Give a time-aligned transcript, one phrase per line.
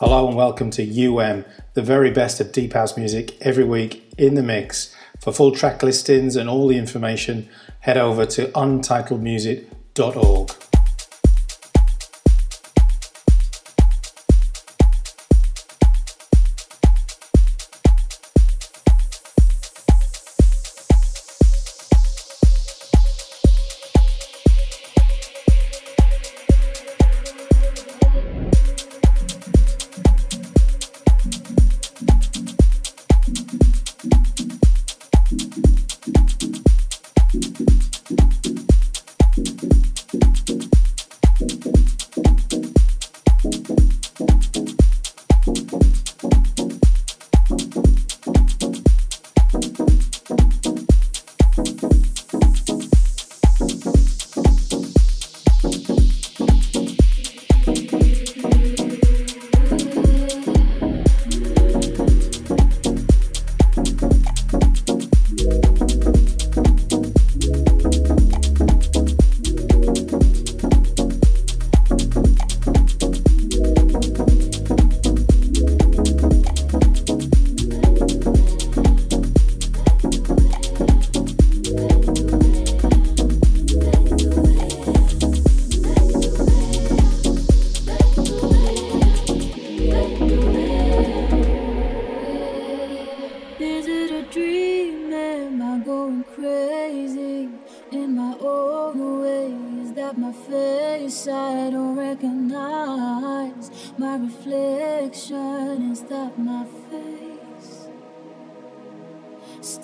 [0.00, 1.44] Hello and welcome to UM,
[1.74, 4.92] the very best of deep house music every week in the mix.
[5.20, 10.50] For full track listings and all the information, head over to untitledmusic.org.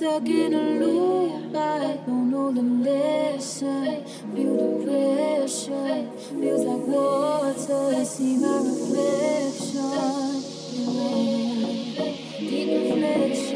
[0.01, 1.55] stuck in a loop.
[1.55, 4.03] I don't know the lesson.
[4.35, 6.09] Feel the pressure.
[6.41, 8.01] Feels like water.
[8.01, 9.91] I see my reflection.
[12.49, 13.50] Deep reflection.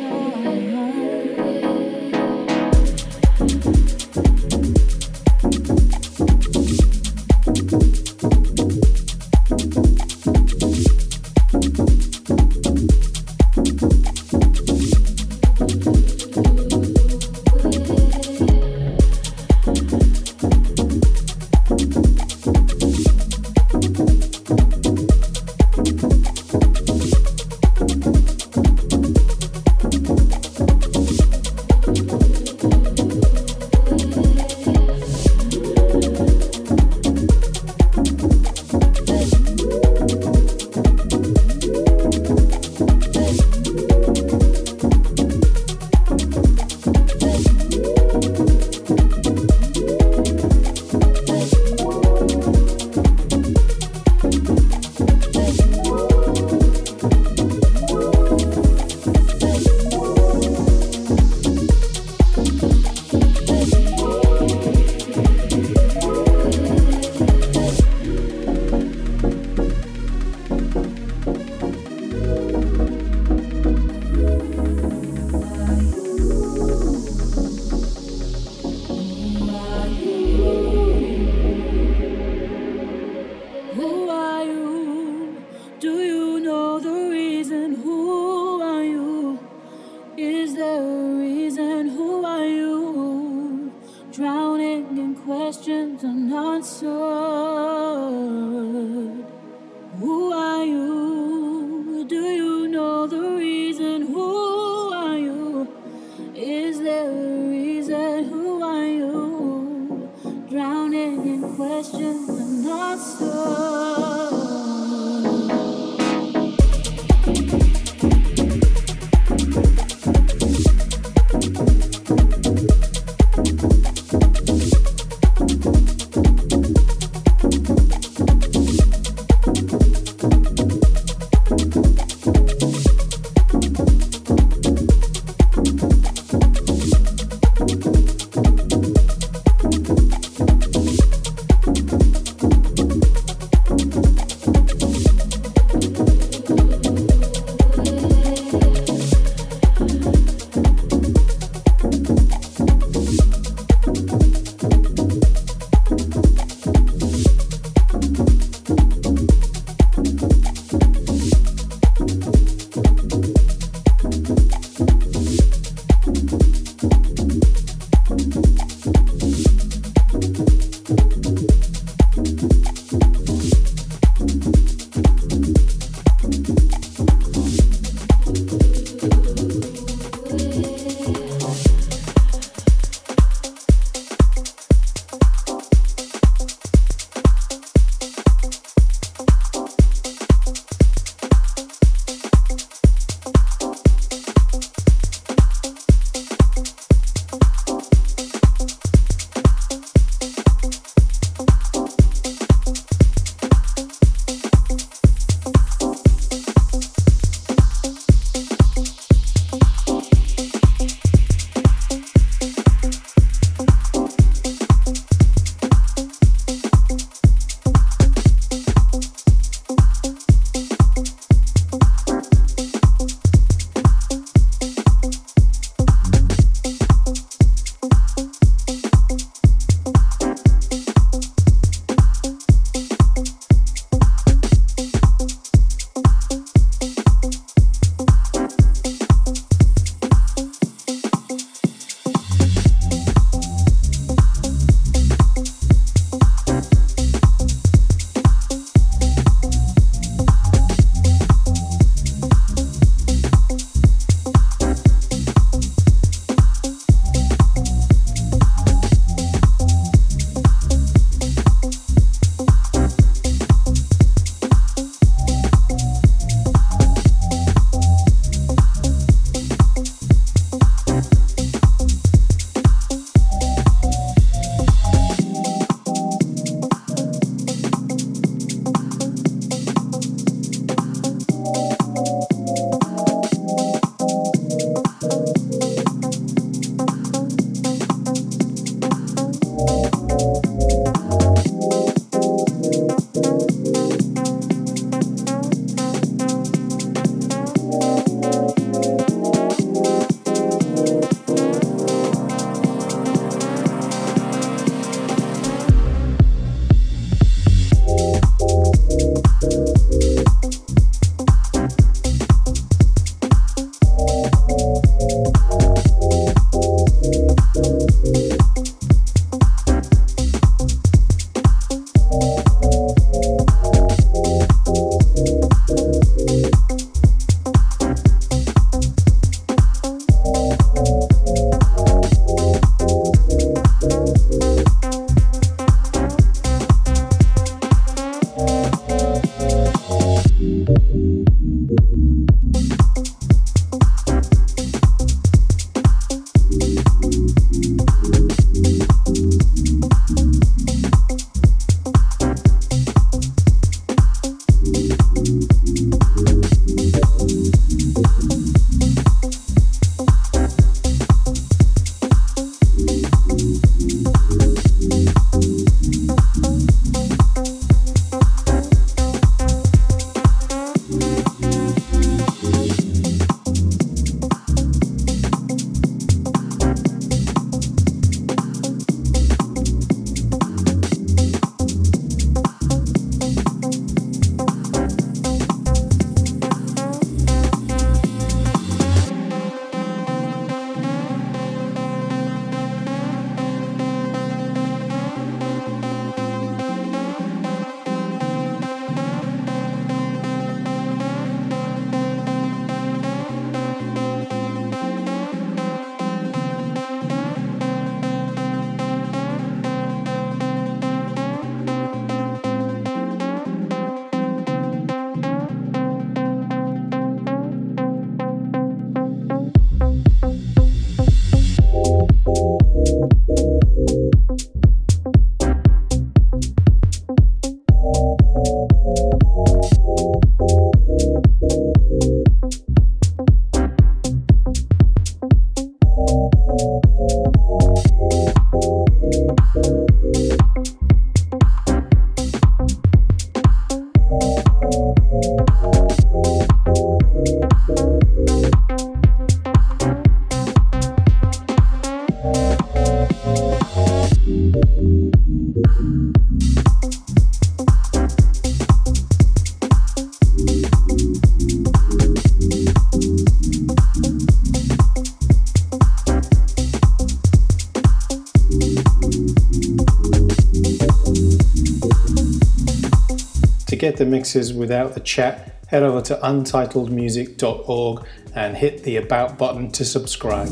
[474.24, 480.48] Mixes without the chat, head over to untitledmusic.org and hit the About button to subscribe.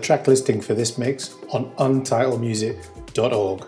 [0.00, 3.66] Track listing for this mix on untitledmusic.org.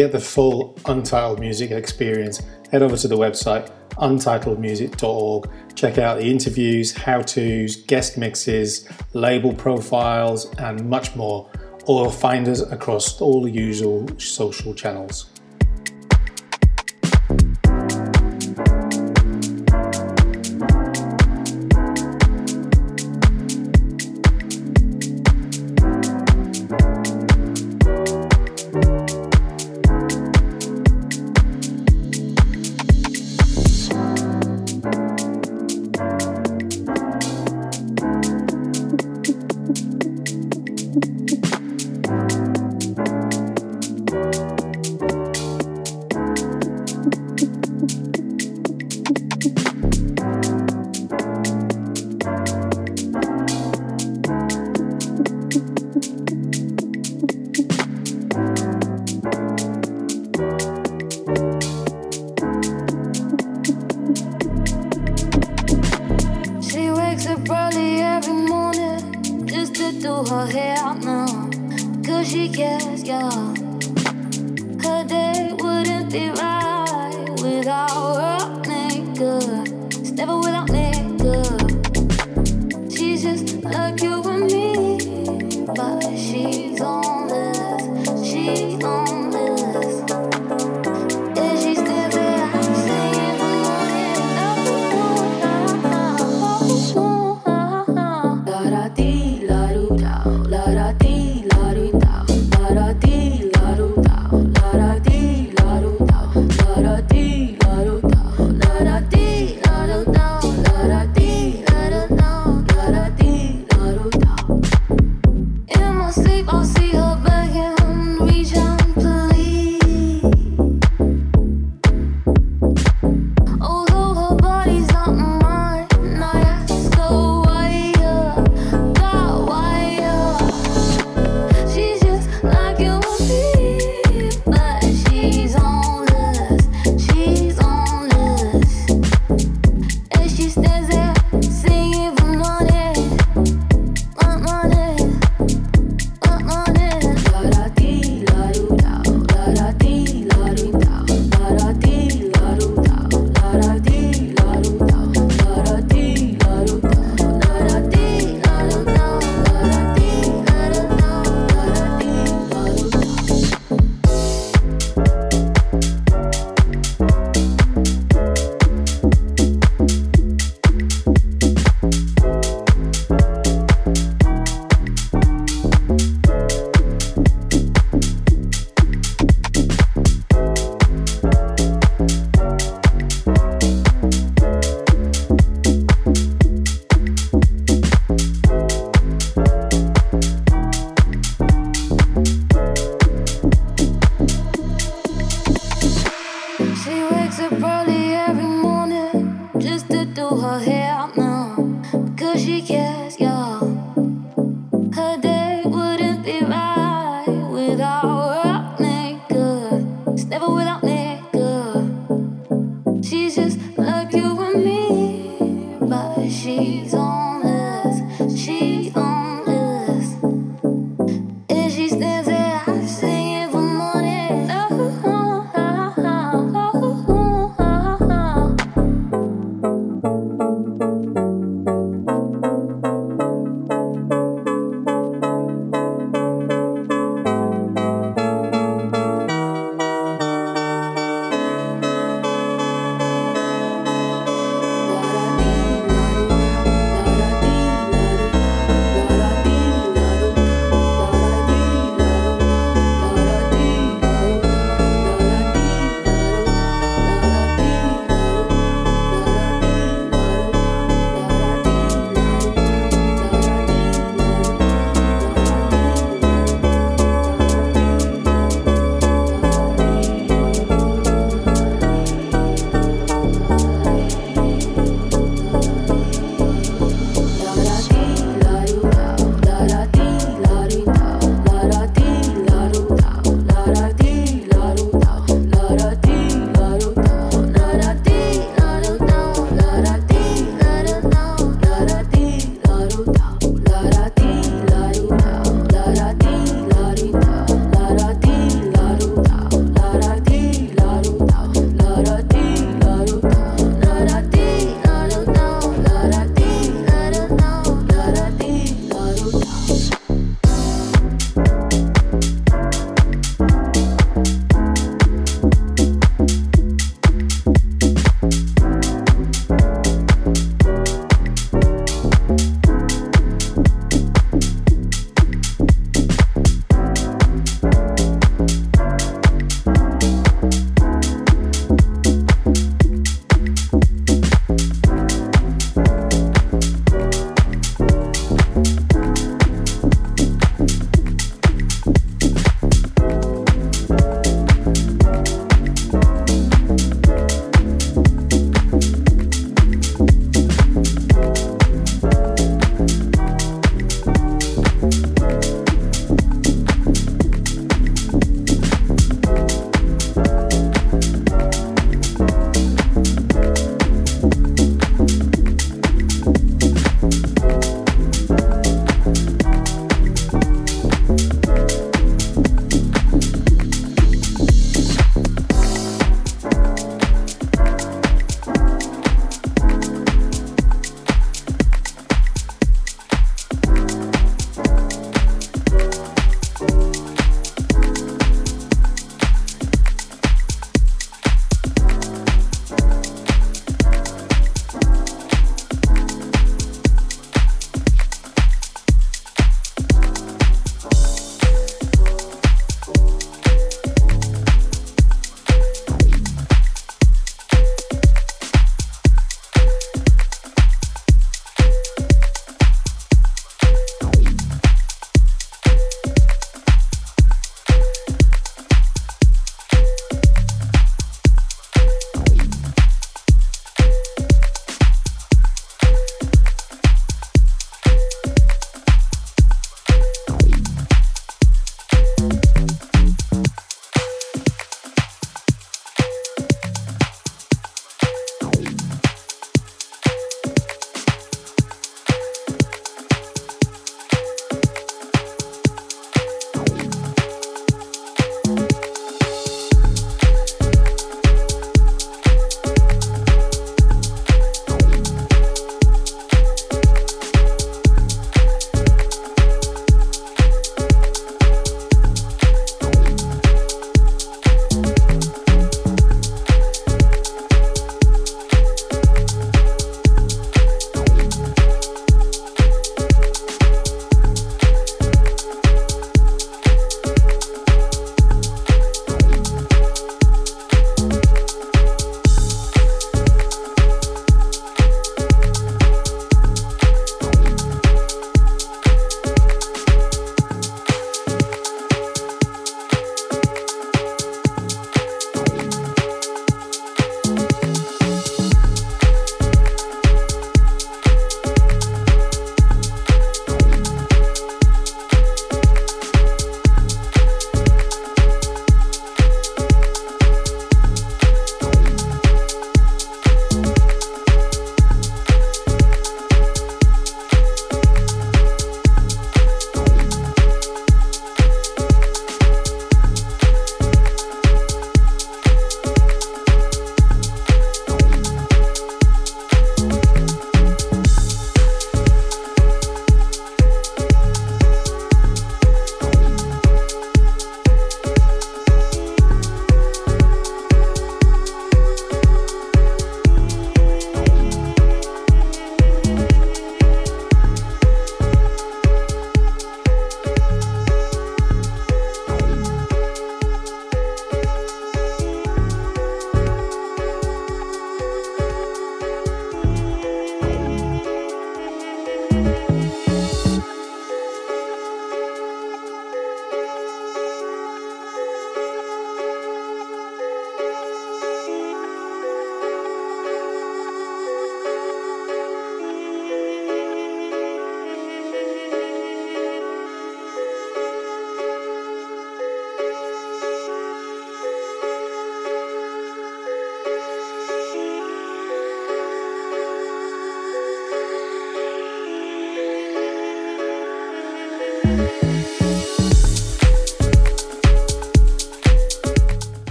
[0.00, 2.40] Get the full Untitled Music experience,
[2.72, 5.50] head over to the website untitledmusic.org.
[5.74, 11.50] Check out the interviews, how to's, guest mixes, label profiles, and much more.
[11.86, 15.26] Or find us across all the usual social channels.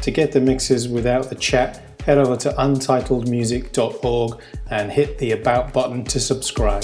[0.09, 4.41] To get the mixes without the chat, head over to untitledmusic.org
[4.71, 6.83] and hit the About button to subscribe.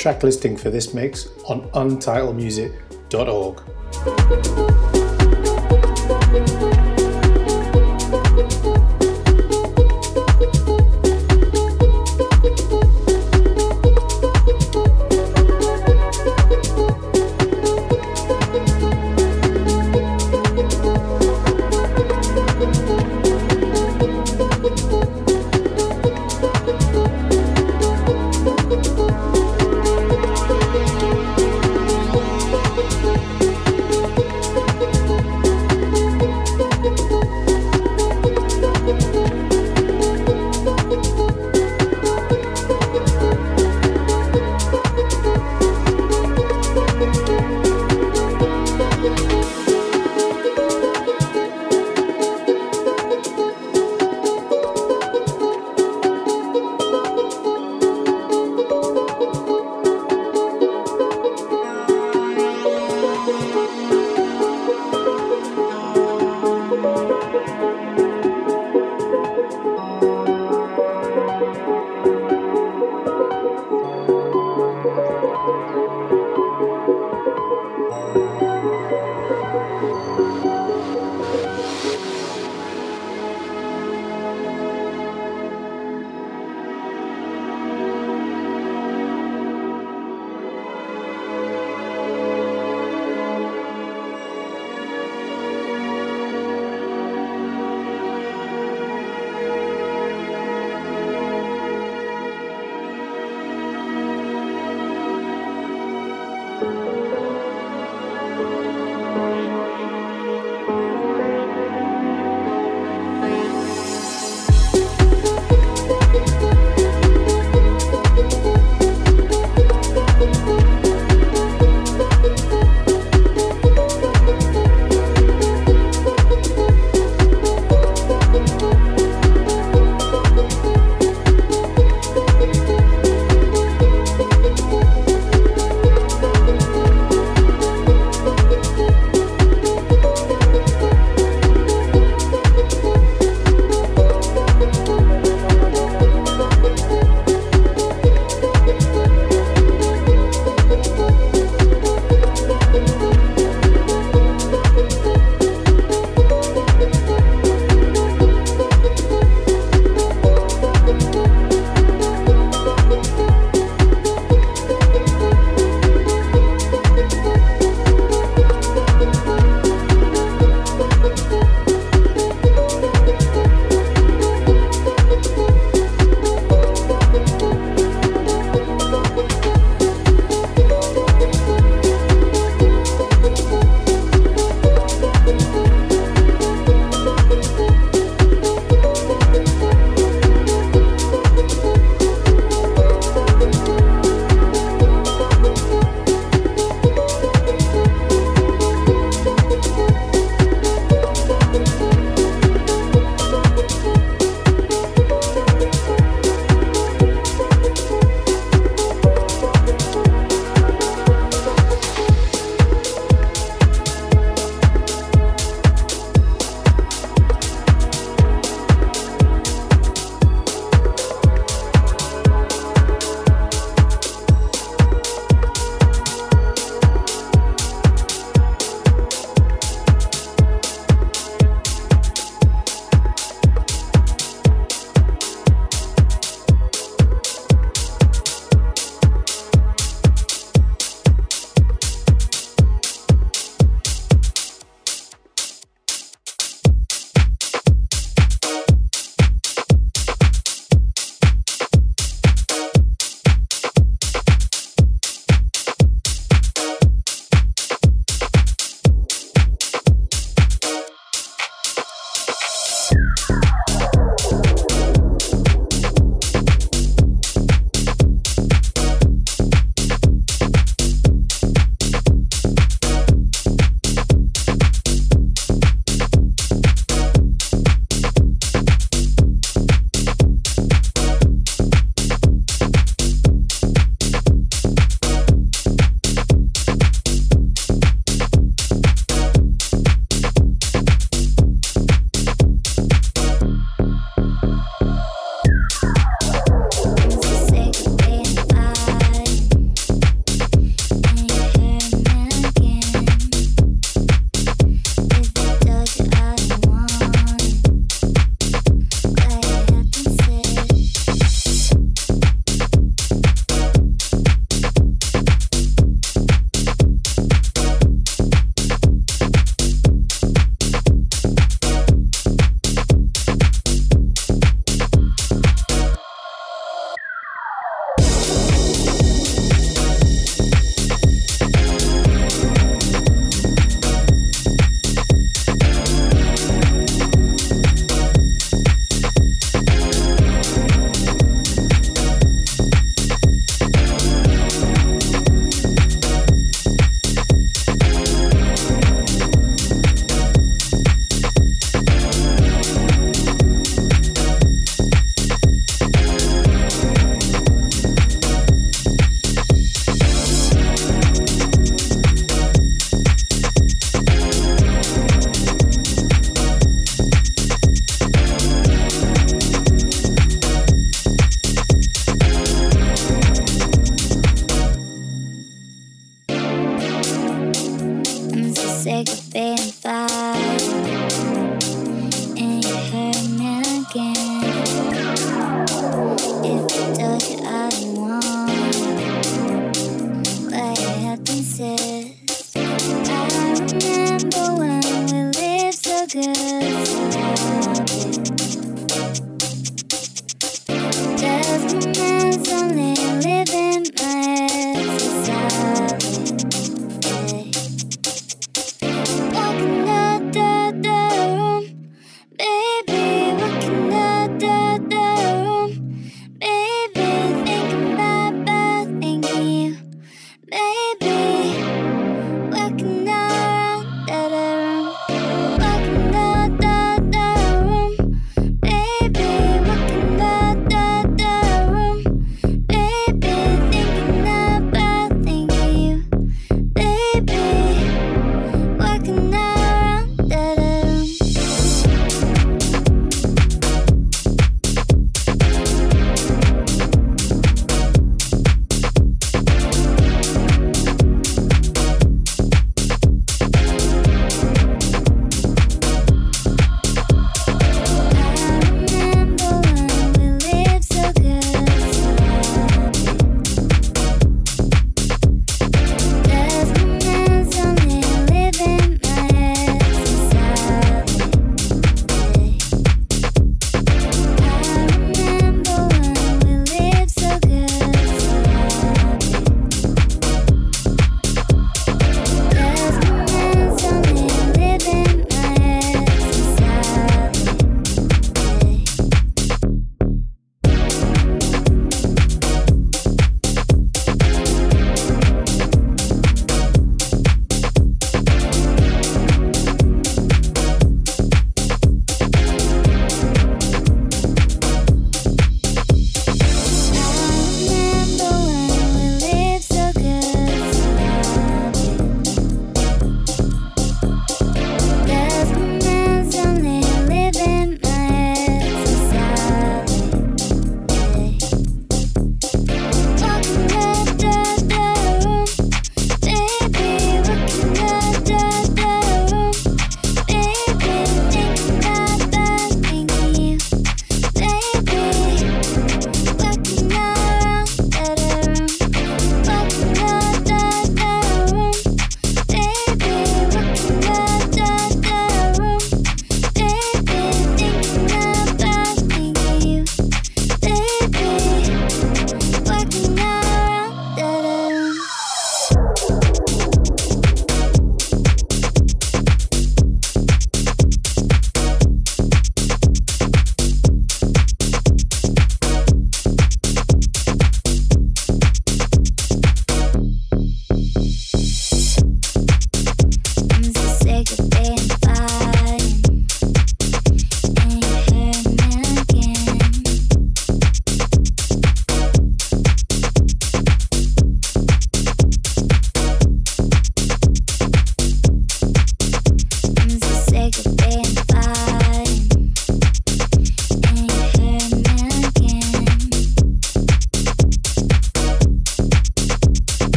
[0.00, 3.69] Track listing for this mix on untitledmusic.org.